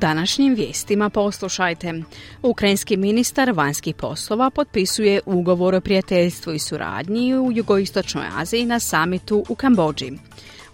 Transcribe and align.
Današnjim 0.00 0.54
vijestima 0.54 1.10
poslušajte. 1.10 2.02
Ukrajinski 2.42 2.96
ministar 2.96 3.52
vanjskih 3.52 3.94
poslova 3.94 4.50
potpisuje 4.50 5.20
ugovor 5.26 5.74
o 5.74 5.80
prijateljstvu 5.80 6.52
i 6.52 6.58
suradnji 6.58 7.34
u 7.34 7.52
jugoistočnoj 7.52 8.26
Aziji 8.36 8.66
na 8.66 8.80
samitu 8.80 9.44
u 9.48 9.54
Kambođi. 9.54 10.12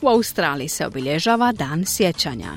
U 0.03 0.09
Australiji 0.09 0.69
se 0.69 0.87
obilježava 0.87 1.53
Dan 1.53 1.84
sjećanja. 1.87 2.53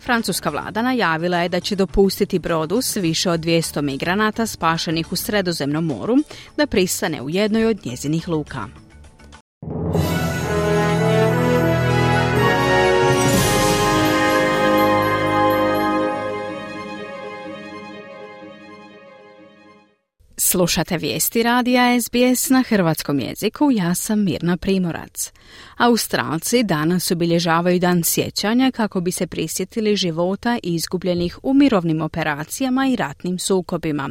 Francuska 0.00 0.50
vlada 0.50 0.82
najavila 0.82 1.38
je 1.38 1.48
da 1.48 1.60
će 1.60 1.76
dopustiti 1.76 2.38
brodu 2.38 2.82
s 2.82 2.96
više 2.96 3.30
od 3.30 3.40
200 3.40 3.80
migranata 3.80 4.46
spašenih 4.46 5.12
u 5.12 5.16
Sredozemnom 5.16 5.84
moru 5.84 6.16
da 6.56 6.66
pristane 6.66 7.22
u 7.22 7.30
jednoj 7.30 7.66
od 7.66 7.86
njezinih 7.86 8.28
luka. 8.28 8.85
Slušate 20.48 20.98
vijesti 20.98 21.42
radija 21.42 22.00
SBS 22.00 22.50
na 22.50 22.62
hrvatskom 22.68 23.20
jeziku, 23.20 23.70
ja 23.72 23.94
sam 23.94 24.24
Mirna 24.24 24.56
Primorac. 24.56 25.32
Australci 25.76 26.62
danas 26.62 27.10
obilježavaju 27.10 27.78
dan 27.78 28.04
sjećanja 28.04 28.70
kako 28.70 29.00
bi 29.00 29.12
se 29.12 29.26
prisjetili 29.26 29.96
života 29.96 30.58
izgubljenih 30.62 31.38
u 31.42 31.54
mirovnim 31.54 32.02
operacijama 32.02 32.88
i 32.88 32.96
ratnim 32.96 33.38
sukobima. 33.38 34.10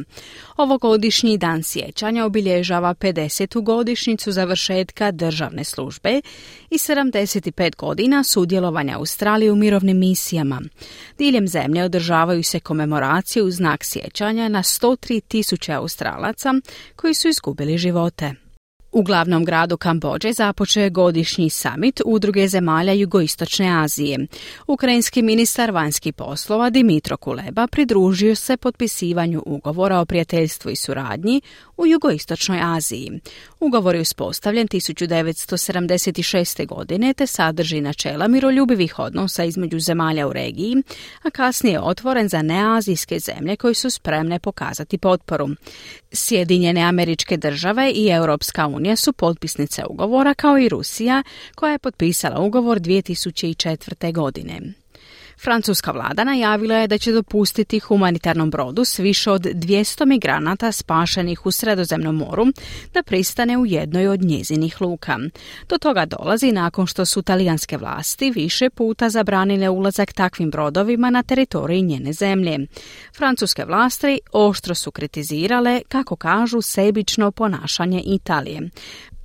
Ovogodišnji 0.56 1.38
dan 1.38 1.62
sjećanja 1.62 2.24
obilježava 2.24 2.94
50. 2.94 3.62
godišnjicu 3.62 4.32
završetka 4.32 5.10
državne 5.10 5.64
službe 5.64 6.20
i 6.70 6.74
75 6.74 7.76
godina 7.76 8.24
sudjelovanja 8.24 8.96
Australije 8.98 9.52
u 9.52 9.56
mirovnim 9.56 9.98
misijama. 9.98 10.62
Diljem 11.18 11.48
zemlje 11.48 11.84
održavaju 11.84 12.42
se 12.42 12.60
komemoracije 12.60 13.42
u 13.42 13.50
znak 13.50 13.84
sjećanja 13.84 14.48
na 14.48 14.62
103 14.62 15.20
tisuće 15.20 15.72
Australaca 15.72 16.25
koji 16.96 17.14
su 17.14 17.28
izgubili 17.28 17.78
živote. 17.78 18.34
U 18.92 19.02
glavnom 19.02 19.44
gradu 19.44 19.76
Kambođe 19.76 20.32
započeo 20.32 20.82
je 20.82 20.90
godišnji 20.90 21.50
summit 21.50 22.00
Udruge 22.04 22.48
zemalja 22.48 22.92
Jugoistočne 22.92 23.82
Azije. 23.82 24.26
Ukrajinski 24.66 25.22
ministar 25.22 25.70
vanjskih 25.70 26.14
poslova 26.14 26.70
Dimitro 26.70 27.16
Kuleba 27.16 27.66
pridružio 27.66 28.34
se 28.34 28.56
potpisivanju 28.56 29.42
ugovora 29.46 29.98
o 29.98 30.04
prijateljstvu 30.04 30.70
i 30.70 30.76
suradnji 30.76 31.40
u 31.76 31.86
Jugoistočnoj 31.86 32.58
Aziji. 32.62 33.20
Ugovor 33.60 33.94
je 33.94 34.00
uspostavljen 34.00 34.68
1976. 34.68 36.66
godine 36.66 37.14
te 37.14 37.26
sadrži 37.26 37.80
načela 37.80 38.28
miroljubivih 38.28 38.98
odnosa 38.98 39.44
između 39.44 39.80
zemalja 39.80 40.26
u 40.26 40.32
regiji, 40.32 40.76
a 41.22 41.30
kasnije 41.30 41.72
je 41.72 41.80
otvoren 41.80 42.28
za 42.28 42.42
neazijske 42.42 43.18
zemlje 43.18 43.56
koje 43.56 43.74
su 43.74 43.90
spremne 43.90 44.38
pokazati 44.38 44.98
potporu. 44.98 45.48
Sjedinjene 46.12 46.80
američke 46.80 47.36
države 47.36 47.92
i 47.94 48.08
Europska 48.08 48.66
unija 48.66 48.96
su 48.96 49.12
potpisnice 49.12 49.82
ugovora 49.88 50.34
kao 50.34 50.58
i 50.58 50.68
Rusija 50.68 51.22
koja 51.54 51.72
je 51.72 51.78
potpisala 51.78 52.40
ugovor 52.40 52.80
2004. 52.80 54.12
godine. 54.12 54.60
Francuska 55.42 55.92
vlada 55.92 56.24
najavila 56.24 56.74
je 56.74 56.86
da 56.86 56.98
će 56.98 57.12
dopustiti 57.12 57.78
humanitarnom 57.78 58.50
brodu 58.50 58.84
s 58.84 58.98
više 58.98 59.30
od 59.30 59.42
200 59.42 60.06
migranata 60.06 60.72
spašenih 60.72 61.46
u 61.46 61.50
Sredozemnom 61.50 62.16
moru 62.16 62.46
da 62.94 63.02
pristane 63.02 63.58
u 63.58 63.66
jednoj 63.66 64.08
od 64.08 64.22
njezinih 64.22 64.80
luka. 64.80 65.18
Do 65.68 65.78
toga 65.78 66.06
dolazi 66.06 66.52
nakon 66.52 66.86
što 66.86 67.04
su 67.04 67.22
talijanske 67.22 67.76
vlasti 67.76 68.30
više 68.30 68.70
puta 68.70 69.10
zabranile 69.10 69.68
ulazak 69.68 70.12
takvim 70.12 70.50
brodovima 70.50 71.10
na 71.10 71.22
teritoriji 71.22 71.82
njene 71.82 72.12
zemlje. 72.12 72.58
Francuske 73.16 73.64
vlasti 73.64 74.20
oštro 74.32 74.74
su 74.74 74.90
kritizirale, 74.90 75.80
kako 75.88 76.16
kažu, 76.16 76.60
sebično 76.62 77.30
ponašanje 77.30 78.02
Italije. 78.06 78.70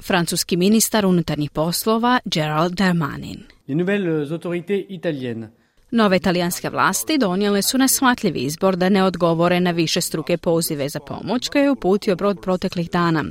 Francuski 0.03 0.57
ministar 0.57 1.05
unutarnjih 1.05 1.51
poslova 1.51 2.19
Gerald 2.25 2.73
Darmanin. 2.73 3.43
Les 3.67 3.77
nouvelles 3.77 4.31
autorités 4.31 4.85
italiennes 4.89 5.49
Nove 5.93 6.19
talijanske 6.19 6.69
vlasti 6.69 7.17
donijele 7.17 7.61
su 7.61 7.77
neshvatljivi 7.77 8.39
izbor 8.39 8.75
da 8.75 8.89
ne 8.89 9.03
odgovore 9.03 9.59
na 9.59 9.71
više 9.71 10.01
struke 10.01 10.37
pozive 10.37 10.89
za 10.89 10.99
pomoć 10.99 11.49
koje 11.49 11.63
je 11.63 11.71
uputio 11.71 12.15
brod 12.15 12.39
proteklih 12.41 12.91
dana, 12.91 13.25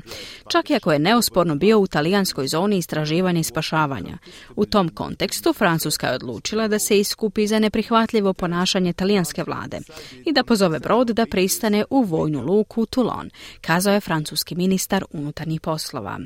čak 0.48 0.70
i 0.70 0.74
ako 0.74 0.92
je 0.92 0.98
neosporno 0.98 1.54
bio 1.54 1.78
u 1.78 1.86
talijanskoj 1.86 2.48
zoni 2.48 2.78
istraživanja 2.78 3.40
i 3.40 3.44
spašavanja. 3.44 4.18
U 4.56 4.66
tom 4.66 4.88
kontekstu 4.88 5.52
Francuska 5.52 6.06
je 6.06 6.14
odlučila 6.14 6.68
da 6.68 6.78
se 6.78 6.98
iskupi 6.98 7.46
za 7.46 7.58
neprihvatljivo 7.58 8.32
ponašanje 8.32 8.92
talijanske 8.92 9.44
vlade 9.44 9.80
i 10.26 10.32
da 10.32 10.44
pozove 10.44 10.78
brod 10.78 11.08
da 11.08 11.26
pristane 11.26 11.84
u 11.90 12.02
vojnu 12.02 12.40
luku 12.40 12.86
Toulon, 12.86 13.30
kazao 13.60 13.94
je 13.94 14.00
francuski 14.00 14.54
ministar 14.54 15.04
unutarnjih 15.12 15.60
poslova. 15.60 16.18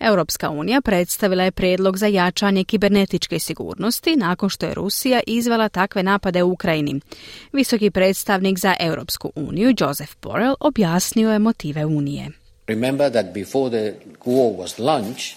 Europska 0.00 0.50
unija 0.50 0.80
predstavila 0.80 1.44
je 1.44 1.50
prijedlog 1.50 1.98
za 1.98 2.06
jačanje 2.06 2.64
kibernetičke 2.64 3.38
sigurnosti 3.38 4.16
nakon 4.16 4.48
što 4.48 4.66
je 4.66 4.74
Rusija 4.74 5.20
izvela 5.26 5.68
takve 5.68 6.02
napade 6.02 6.42
u 6.42 6.52
Ukrajini. 6.52 7.00
Visoki 7.52 7.90
predstavnik 7.90 8.58
za 8.58 8.74
Europsku 8.80 9.32
uniju, 9.34 9.74
Joseph 9.80 10.12
Borrell, 10.22 10.54
objasnio 10.60 11.32
je 11.32 11.38
motive 11.38 11.86
Unije. 11.86 12.28
Remember 12.66 13.12
that 13.12 13.26
before 13.34 13.70
the 13.70 13.98
war 14.24 14.56
was 14.58 14.78
launched, 14.78 15.36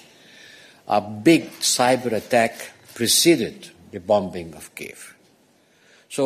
a 0.87 1.01
big 1.01 1.43
cyber 1.61 2.15
attack 2.17 2.51
preceded 2.93 3.53
the 3.91 3.99
bombing 3.99 4.55
of 4.55 4.69
Kiev. 4.75 4.97
So 6.09 6.23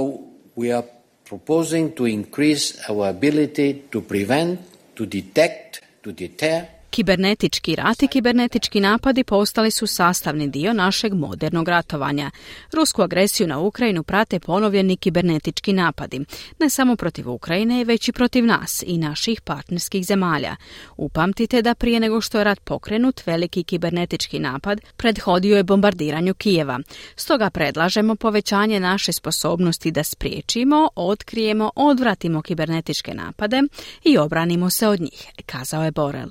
we 0.55 0.75
are 0.75 0.87
proposing 1.25 1.95
to 1.95 2.05
increase 2.05 2.89
our 2.89 3.09
ability 3.09 3.73
to 3.89 4.01
prevent, 4.01 4.59
to 4.95 5.05
detect, 5.05 5.81
to 6.01 6.11
deter 6.11 6.67
Kibernetički 6.93 7.75
rat 7.75 8.03
i 8.03 8.07
kibernetički 8.07 8.79
napadi 8.79 9.23
postali 9.23 9.71
su 9.71 9.87
sastavni 9.87 10.47
dio 10.47 10.73
našeg 10.73 11.13
modernog 11.13 11.67
ratovanja. 11.67 12.31
Rusku 12.73 13.01
agresiju 13.01 13.47
na 13.47 13.59
Ukrajinu 13.59 14.03
prate 14.03 14.39
ponovljeni 14.39 14.97
kibernetički 14.97 15.73
napadi, 15.73 16.25
ne 16.59 16.69
samo 16.69 16.95
protiv 16.95 17.31
Ukrajine, 17.31 17.83
već 17.83 18.07
i 18.07 18.11
protiv 18.11 18.45
nas 18.45 18.83
i 18.87 18.97
naših 18.97 19.41
partnerskih 19.41 20.05
zemalja. 20.05 20.55
Upamtite 20.97 21.61
da 21.61 21.75
prije 21.75 21.99
nego 21.99 22.21
što 22.21 22.37
je 22.37 22.43
rat 22.43 22.59
pokrenut, 22.59 23.25
veliki 23.25 23.63
kibernetički 23.63 24.39
napad 24.39 24.81
prethodio 24.97 25.57
je 25.57 25.63
bombardiranju 25.63 26.33
Kijeva. 26.33 26.79
Stoga 27.15 27.49
predlažemo 27.49 28.15
povećanje 28.15 28.79
naše 28.79 29.11
sposobnosti 29.11 29.91
da 29.91 30.03
spriječimo, 30.03 30.89
otkrijemo, 30.95 31.71
odvratimo 31.75 32.41
kibernetičke 32.41 33.13
napade 33.13 33.61
i 34.03 34.17
obranimo 34.17 34.69
se 34.69 34.87
od 34.87 35.01
njih, 35.01 35.27
kazao 35.45 35.83
je 35.83 35.91
Borel. 35.91 36.29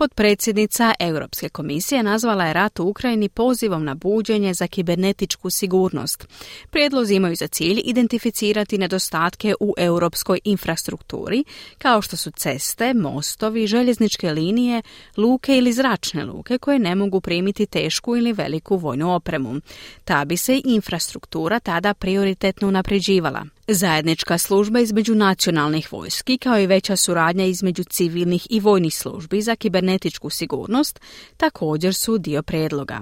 Potpredsjednica 0.00 0.94
Europske 0.98 1.48
komisije 1.48 2.02
nazvala 2.02 2.44
je 2.44 2.52
rat 2.52 2.80
u 2.80 2.84
Ukrajini 2.84 3.28
pozivom 3.28 3.84
na 3.84 3.94
buđenje 3.94 4.54
za 4.54 4.66
kibernetičku 4.66 5.50
sigurnost. 5.50 6.28
Prijedlozi 6.70 7.14
imaju 7.14 7.36
za 7.36 7.46
cilj 7.46 7.80
identificirati 7.84 8.78
nedostatke 8.78 9.54
u 9.60 9.74
europskoj 9.78 10.40
infrastrukturi, 10.44 11.44
kao 11.78 12.02
što 12.02 12.16
su 12.16 12.30
ceste, 12.30 12.94
mostovi, 12.94 13.66
željezničke 13.66 14.30
linije, 14.30 14.82
luke 15.16 15.56
ili 15.56 15.72
zračne 15.72 16.24
luke 16.24 16.58
koje 16.58 16.78
ne 16.78 16.94
mogu 16.94 17.20
primiti 17.20 17.66
tešku 17.66 18.16
ili 18.16 18.32
veliku 18.32 18.76
vojnu 18.76 19.14
opremu. 19.14 19.60
Ta 20.04 20.24
bi 20.24 20.36
se 20.36 20.60
infrastruktura 20.64 21.60
tada 21.60 21.94
prioritetno 21.94 22.68
unapređivala. 22.68 23.44
Zajednička 23.72 24.38
služba 24.38 24.80
između 24.80 25.14
nacionalnih 25.14 25.92
vojski 25.92 26.38
kao 26.38 26.60
i 26.60 26.66
veća 26.66 26.96
suradnja 26.96 27.44
između 27.44 27.84
civilnih 27.84 28.46
i 28.50 28.60
vojnih 28.60 28.96
službi 28.96 29.42
za 29.42 29.56
kibernetičku 29.56 30.30
sigurnost 30.30 31.00
također 31.36 31.94
su 31.94 32.18
dio 32.18 32.42
predloga. 32.42 33.00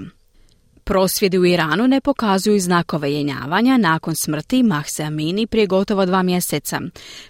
Prosvjedi 0.84 1.38
u 1.38 1.46
Iranu 1.46 1.88
ne 1.88 2.00
pokazuju 2.00 2.60
znakove 2.60 3.12
jenjavanja 3.12 3.76
nakon 3.76 4.14
smrti 4.14 4.62
Mahse 4.62 5.02
Amini 5.02 5.46
prije 5.46 5.66
gotovo 5.66 6.06
dva 6.06 6.22
mjeseca. 6.22 6.80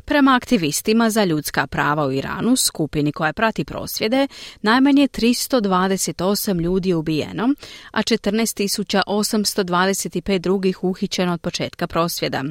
Prema 0.04 0.36
aktivistima 0.36 1.10
za 1.10 1.24
ljudska 1.24 1.66
prava 1.66 2.06
u 2.06 2.12
Iranu, 2.12 2.56
skupini 2.56 3.12
koja 3.12 3.32
prati 3.32 3.64
prosvjede, 3.64 4.26
najmanje 4.62 5.08
328 5.08 6.60
ljudi 6.60 6.88
je 6.88 6.96
ubijeno, 6.96 7.48
a 7.90 8.02
14.825 8.02 10.38
drugih 10.38 10.84
uhićeno 10.84 11.32
od 11.32 11.40
početka 11.40 11.86
prosvjeda. 11.86 12.44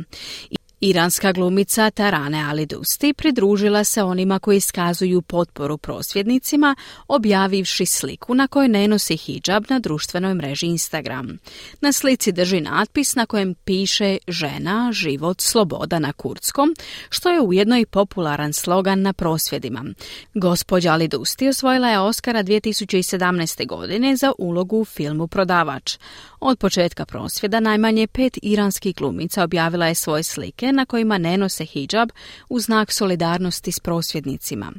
Iranska 0.81 1.31
glumica 1.31 1.91
Tarane 1.91 2.43
Ali 2.49 2.65
Dusti 2.65 3.13
pridružila 3.13 3.83
se 3.83 4.03
onima 4.03 4.39
koji 4.39 4.57
iskazuju 4.57 5.21
potporu 5.21 5.77
prosvjednicima 5.77 6.75
objavivši 7.07 7.85
sliku 7.85 8.35
na 8.35 8.47
kojoj 8.47 8.67
ne 8.67 8.87
nosi 8.87 9.17
hijab 9.17 9.63
na 9.69 9.79
društvenoj 9.79 10.33
mreži 10.33 10.65
Instagram. 10.65 11.37
Na 11.81 11.91
slici 11.91 12.31
drži 12.31 12.61
natpis 12.61 13.15
na 13.15 13.25
kojem 13.25 13.53
piše 13.53 14.17
žena, 14.27 14.91
život, 14.93 15.41
sloboda 15.41 15.99
na 15.99 16.13
kurdskom, 16.13 16.75
što 17.09 17.29
je 17.29 17.41
ujedno 17.41 17.77
i 17.77 17.85
popularan 17.85 18.53
slogan 18.53 19.01
na 19.01 19.13
prosvjedima. 19.13 19.85
Gospođa 20.33 20.91
Ali 20.91 21.07
Dusti 21.07 21.47
osvojila 21.47 21.89
je 21.89 21.99
Oscara 21.99 22.43
2017. 22.43 23.67
godine 23.67 24.15
za 24.15 24.31
ulogu 24.37 24.77
u 24.77 24.85
filmu 24.85 25.27
Prodavač. 25.27 25.97
Od 26.39 26.59
početka 26.59 27.05
prosvjeda 27.05 27.59
najmanje 27.59 28.07
pet 28.07 28.37
iranskih 28.41 28.95
glumica 28.95 29.43
objavila 29.43 29.87
je 29.87 29.95
svoje 29.95 30.23
slike 30.23 30.71
na 30.71 30.85
kojima 30.85 31.17
ne 31.17 31.37
nose 31.37 31.65
hijab 31.65 32.09
u 32.49 32.59
znak 32.59 32.91
solidarnosti 32.91 33.71
s 33.71 33.79
prosvjednicima. 33.79 34.71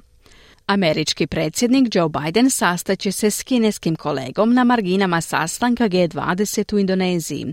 Američki 0.69 1.27
predsjednik 1.27 1.95
Joe 1.95 2.09
Biden 2.09 2.51
sastaće 2.51 3.13
se 3.13 3.31
s 3.31 3.43
kineskim 3.43 3.97
kolegom 3.97 4.55
na 4.55 4.65
marginama 4.65 5.21
sastanka 5.21 5.89
G20 5.89 6.75
u 6.75 6.79
Indoneziji. 6.79 7.47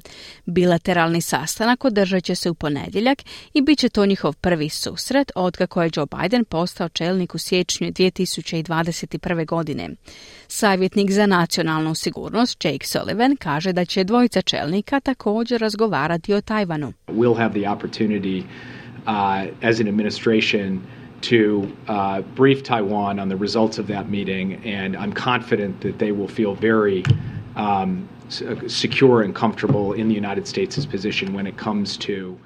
Bilateralni 0.45 1.21
sastanak 1.21 1.85
održat 1.85 2.23
će 2.23 2.35
se 2.35 2.49
u 2.49 2.53
ponedjeljak 2.53 3.23
i 3.53 3.61
bit 3.61 3.79
će 3.79 3.89
to 3.89 4.05
njihov 4.05 4.33
prvi 4.33 4.69
susret 4.69 5.31
otkako 5.35 5.83
je 5.83 5.89
Joe 5.95 6.05
Biden 6.05 6.45
postao 6.45 6.89
čelnik 6.89 7.35
u 7.35 7.37
siječnju 7.37 7.87
2021. 7.87 9.45
godine. 9.45 9.89
Savjetnik 10.47 11.11
za 11.11 11.25
nacionalnu 11.25 11.95
sigurnost 11.95 12.65
Jake 12.65 12.87
Sullivan 12.87 13.35
kaže 13.35 13.73
da 13.73 13.85
će 13.85 14.03
dvojica 14.03 14.41
čelnika 14.41 14.99
također 14.99 15.61
razgovarati 15.61 16.33
o 16.33 16.41
Tajvanu. 16.41 16.93
We'll 17.07 17.37
have 17.37 17.61
the 17.61 17.69
opportunity 17.69 18.39
uh, 18.39 19.69
as 19.69 19.79
an 19.79 19.87
administration 19.87 20.79
to 21.25 21.75
uh, 21.87 22.21
brief 22.21 22.61
Taiwan 22.61 23.19
on 23.19 23.29
the 23.29 23.35
results 23.35 23.79
of 23.79 23.87
that 23.87 24.09
meeting, 24.09 24.63
and 24.63 24.95
I'm 24.95 25.11
confident 25.11 25.81
that 25.81 25.97
they 25.97 26.11
will 26.11 26.27
feel 26.27 26.53
very 26.53 27.03
um, 27.55 28.07
secure 28.29 29.23
and 29.23 29.33
comfortable 29.33 29.93
in 29.93 30.07
the 30.07 30.13
United 30.13 30.47
States' 30.47 30.85
position 30.85 31.33
when 31.33 31.47
it 31.47 31.57
comes 31.57 31.97
to. 31.97 32.37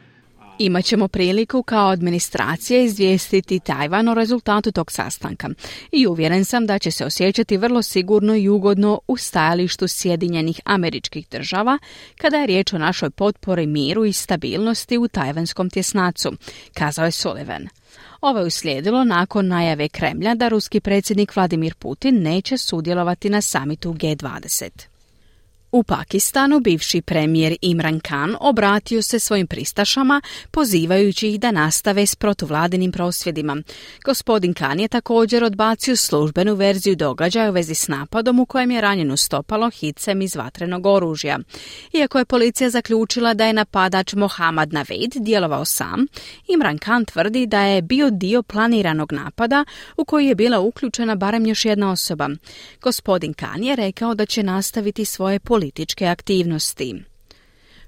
Imaćemo 0.61 1.07
priliku 1.07 1.63
kao 1.63 1.89
administracija 1.89 2.81
izvijestiti 2.81 3.59
Tajvan 3.59 4.07
o 4.07 4.13
rezultatu 4.13 4.71
tog 4.71 4.91
sastanka 4.91 5.49
i 5.91 6.07
uvjeren 6.07 6.45
sam 6.45 6.65
da 6.65 6.79
će 6.79 6.91
se 6.91 7.05
osjećati 7.05 7.57
vrlo 7.57 7.81
sigurno 7.81 8.35
i 8.35 8.49
ugodno 8.49 8.99
u 9.07 9.17
stajalištu 9.17 9.87
Sjedinjenih 9.87 10.59
američkih 10.65 11.27
država 11.31 11.77
kada 12.17 12.37
je 12.37 12.47
riječ 12.47 12.73
o 12.73 12.77
našoj 12.77 13.09
potpori 13.09 13.67
miru 13.67 14.05
i 14.05 14.13
stabilnosti 14.13 14.97
u 14.97 15.07
tajvanskom 15.07 15.69
tjesnacu, 15.69 16.31
kazao 16.73 17.05
je 17.05 17.11
Sullivan. 17.11 17.67
Ovo 18.21 18.39
je 18.39 18.45
uslijedilo 18.45 19.03
nakon 19.03 19.47
najave 19.47 19.89
Kremlja 19.89 20.35
da 20.35 20.47
ruski 20.47 20.79
predsjednik 20.79 21.35
Vladimir 21.35 21.75
Putin 21.75 22.21
neće 22.21 22.57
sudjelovati 22.57 23.29
na 23.29 23.41
samitu 23.41 23.93
G20. 23.93 24.88
U 25.71 25.83
Pakistanu 25.83 26.59
bivši 26.59 27.01
premijer 27.01 27.55
Imran 27.61 27.99
Khan 27.99 28.35
obratio 28.39 29.01
se 29.01 29.19
svojim 29.19 29.47
pristašama 29.47 30.21
pozivajući 30.51 31.29
ih 31.29 31.39
da 31.39 31.51
nastave 31.51 32.05
s 32.05 32.15
protuvladinim 32.15 32.91
prosvjedima. 32.91 33.57
Gospodin 34.05 34.53
Khan 34.53 34.79
je 34.79 34.87
također 34.87 35.43
odbacio 35.43 35.95
službenu 35.95 36.55
verziju 36.55 36.95
događaja 36.95 37.49
u 37.49 37.53
vezi 37.53 37.75
s 37.75 37.87
napadom 37.87 38.39
u 38.39 38.45
kojem 38.45 38.71
je 38.71 38.81
ranjeno 38.81 39.17
stopalo 39.17 39.69
hicem 39.69 40.21
iz 40.21 40.35
vatrenog 40.35 40.85
oružja. 40.85 41.39
Iako 41.93 42.19
je 42.19 42.25
policija 42.25 42.69
zaključila 42.69 43.33
da 43.33 43.45
je 43.45 43.53
napadač 43.53 44.13
Mohammad 44.13 44.73
Navid 44.73 45.13
djelovao 45.15 45.65
sam, 45.65 46.05
Imran 46.47 46.77
Khan 46.77 47.05
tvrdi 47.05 47.45
da 47.45 47.61
je 47.61 47.81
bio 47.81 48.09
dio 48.09 48.43
planiranog 48.43 49.11
napada 49.11 49.65
u 49.97 50.05
koji 50.05 50.27
je 50.27 50.35
bila 50.35 50.59
uključena 50.59 51.15
barem 51.15 51.45
još 51.45 51.65
jedna 51.65 51.91
osoba. 51.91 52.29
Gospodin 52.81 53.33
Khan 53.33 53.63
je 53.63 53.75
rekao 53.75 54.13
da 54.15 54.25
će 54.25 54.43
nastaviti 54.43 55.05
svoje 55.05 55.39
političke 55.59 56.05
aktivnosti. 56.05 56.95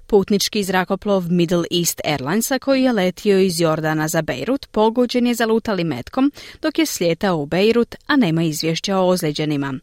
Putnički 0.06 0.64
zrakoplov 0.64 1.30
Middle 1.30 1.64
East 1.70 2.00
Airlinesa 2.04 2.58
koji 2.58 2.82
je 2.82 2.92
letio 2.92 3.38
iz 3.38 3.60
Jordana 3.60 4.08
za 4.08 4.22
Beirut 4.22 4.66
pogođen 4.70 5.26
je 5.26 5.34
zalutali 5.34 5.84
metkom 5.84 6.32
dok 6.62 6.78
je 6.78 6.86
slijetao 6.86 7.36
u 7.36 7.46
Beirut, 7.46 7.94
a 8.06 8.16
nema 8.16 8.42
izvješća 8.42 8.98
o 8.98 9.06
ozlijeđenima. 9.06 9.74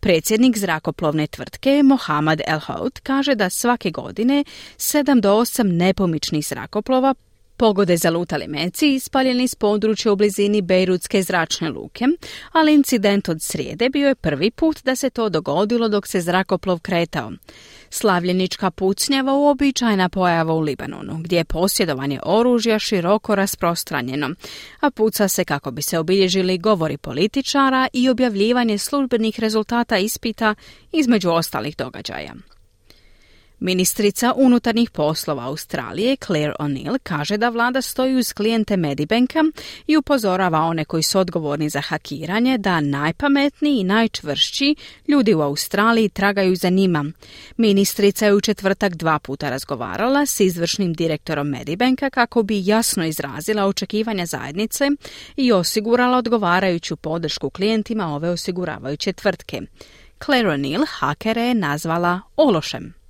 Predsjednik 0.00 0.58
zrakoplovne 0.58 1.26
tvrtke 1.26 1.82
Mohamed 1.82 2.40
El 2.46 2.60
Hout 2.60 2.98
kaže 2.98 3.34
da 3.34 3.50
svake 3.50 3.90
godine 3.90 4.44
7 4.76 5.20
do 5.20 5.32
8 5.32 5.62
nepomičnih 5.62 6.46
zrakoplova 6.46 7.14
Pogode 7.62 7.96
zalutali 7.96 8.48
meci 8.48 8.94
ispaljeni 8.94 9.48
s 9.48 9.54
područja 9.54 10.12
u 10.12 10.16
blizini 10.16 10.62
Bejrutske 10.62 11.22
zračne 11.22 11.70
luke, 11.70 12.04
ali 12.52 12.74
incident 12.74 13.28
od 13.28 13.42
srijede 13.42 13.90
bio 13.90 14.08
je 14.08 14.14
prvi 14.14 14.50
put 14.50 14.84
da 14.84 14.96
se 14.96 15.10
to 15.10 15.28
dogodilo 15.28 15.88
dok 15.88 16.06
se 16.06 16.20
zrakoplov 16.20 16.80
kretao. 16.80 17.32
Slavljenička 17.90 18.70
pucnjava 18.70 19.34
uobičajena 19.34 20.08
pojava 20.08 20.54
u 20.54 20.60
Libanonu, 20.60 21.18
gdje 21.20 21.36
je 21.36 21.44
posjedovanje 21.44 22.20
oružja 22.24 22.78
široko 22.78 23.34
rasprostranjeno, 23.34 24.30
a 24.80 24.90
puca 24.90 25.28
se 25.28 25.44
kako 25.44 25.70
bi 25.70 25.82
se 25.82 25.98
obilježili 25.98 26.58
govori 26.58 26.96
političara 26.96 27.88
i 27.92 28.08
objavljivanje 28.08 28.78
službenih 28.78 29.40
rezultata 29.40 29.98
ispita 29.98 30.54
između 30.92 31.30
ostalih 31.30 31.76
događaja. 31.76 32.34
Ministrica 33.62 34.32
unutarnjih 34.36 34.90
poslova 34.90 35.44
Australije 35.44 36.16
Claire 36.16 36.52
O'Neill 36.58 36.98
kaže 37.02 37.36
da 37.36 37.48
vlada 37.48 37.82
stoji 37.82 38.16
uz 38.16 38.32
klijente 38.32 38.76
Medibanka 38.76 39.44
i 39.86 39.96
upozorava 39.96 40.60
one 40.60 40.84
koji 40.84 41.02
su 41.02 41.18
odgovorni 41.18 41.68
za 41.68 41.80
hakiranje 41.80 42.58
da 42.58 42.80
najpametniji 42.80 43.80
i 43.80 43.84
najčvršći 43.84 44.74
ljudi 45.08 45.34
u 45.34 45.40
Australiji 45.40 46.08
tragaju 46.08 46.56
za 46.56 46.68
njima. 46.68 47.04
Ministrica 47.56 48.26
je 48.26 48.34
u 48.34 48.40
četvrtak 48.40 48.94
dva 48.94 49.18
puta 49.18 49.50
razgovarala 49.50 50.26
s 50.26 50.40
izvršnim 50.40 50.92
direktorom 50.92 51.48
Medibanka 51.48 52.10
kako 52.10 52.42
bi 52.42 52.66
jasno 52.66 53.06
izrazila 53.06 53.66
očekivanja 53.66 54.26
zajednice 54.26 54.84
i 55.36 55.52
osigurala 55.52 56.18
odgovarajuću 56.18 56.96
podršku 56.96 57.50
klijentima 57.50 58.14
ove 58.14 58.30
osiguravajuće 58.30 59.12
tvrtke. 59.12 59.60
Claire 60.24 60.48
O'Neill 60.48 60.86
hakere 60.88 61.42
je 61.42 61.54
nazvala 61.54 62.20
ološem. 62.36 63.01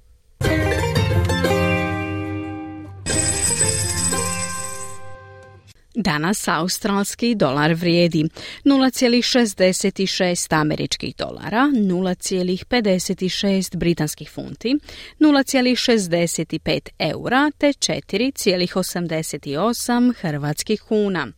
Danas 5.95 6.49
australski 6.49 7.35
dolar 7.35 7.73
vrijedi 7.73 8.25
0,66 8.65 10.61
američkih 10.61 11.17
dolara, 11.17 11.71
0,56 11.75 13.77
britanskih 13.77 14.31
funti, 14.31 14.77
0,65 15.21 16.89
eura 16.99 17.51
te 17.59 17.67
4,88 17.67 20.15
hrvatskih 20.21 20.83
kuna. 20.83 21.29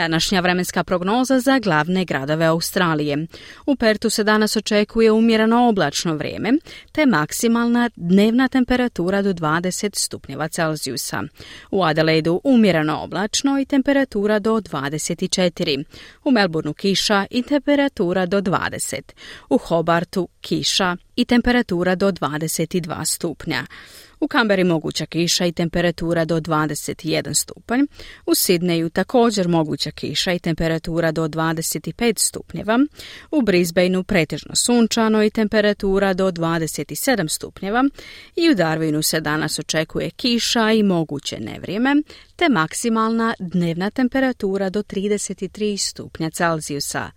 Današnja 0.00 0.40
vremenska 0.40 0.84
prognoza 0.84 1.40
za 1.40 1.58
glavne 1.58 2.04
gradove 2.04 2.44
Australije. 2.46 3.26
U 3.66 3.76
Pertu 3.76 4.10
se 4.10 4.24
danas 4.24 4.56
očekuje 4.56 5.12
umjereno 5.12 5.68
oblačno 5.68 6.14
vrijeme, 6.14 6.52
te 6.92 7.06
maksimalna 7.06 7.90
dnevna 7.96 8.48
temperatura 8.48 9.22
do 9.22 9.32
20 9.32 9.98
stupnjeva 9.98 10.48
Celzijusa. 10.48 11.22
U 11.70 11.84
Adelaidu 11.84 12.40
umjereno 12.44 13.00
oblačno 13.00 13.58
i 13.60 13.64
temperatura 13.64 14.38
do 14.38 14.60
24. 14.60 15.84
U 16.24 16.30
Melbourneu 16.30 16.74
kiša 16.74 17.26
i 17.30 17.42
temperatura 17.42 18.26
do 18.26 18.40
20. 18.40 19.00
U 19.50 19.58
Hobartu 19.58 20.28
kiša 20.40 20.96
i 21.16 21.24
temperatura 21.24 21.94
do 21.94 22.12
22 22.12 23.04
stupnja. 23.04 23.66
U 24.20 24.28
Kamberi 24.28 24.64
moguća 24.64 25.06
kiša 25.06 25.46
i 25.46 25.52
temperatura 25.52 26.24
do 26.24 26.40
21 26.40 27.34
stupanj. 27.34 27.80
U 28.26 28.34
Sidneju 28.34 28.90
također 28.90 29.48
moguća 29.48 29.90
kiša 29.90 30.32
i 30.32 30.38
temperatura 30.38 31.12
do 31.12 31.28
25 31.28 32.18
stupnjeva. 32.18 32.78
U 33.30 33.42
Brisbaneu 33.42 34.02
pretežno 34.02 34.54
sunčano 34.54 35.24
i 35.24 35.30
temperatura 35.30 36.14
do 36.14 36.30
27 36.30 37.28
stupnjeva. 37.28 37.84
I 38.36 38.50
u 38.50 38.54
Darwinu 38.54 39.02
se 39.02 39.20
danas 39.20 39.58
očekuje 39.58 40.10
kiša 40.10 40.72
i 40.72 40.82
moguće 40.82 41.40
nevrijeme, 41.40 41.96
te 42.36 42.48
maksimalna 42.48 43.34
dnevna 43.38 43.90
temperatura 43.90 44.70
do 44.70 44.82
33 44.82 45.76
stupnja 45.76 46.30
Celzijusa. 46.30 47.10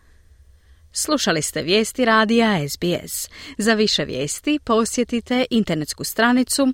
Slušali 0.92 1.42
ste 1.42 1.62
vijesti 1.62 2.06
radija 2.06 2.70
SBS. 2.70 3.30
Za 3.58 3.74
više 3.74 4.06
vijesti 4.06 4.60
posjetite 4.66 5.46
internetsku 5.50 6.04
stranicu 6.04 6.74